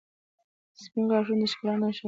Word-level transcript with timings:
•سپین 0.81 1.05
غاښونه 1.11 1.45
د 1.47 1.51
ښکلا 1.51 1.73
نښه 1.81 1.89
ده. 1.97 1.97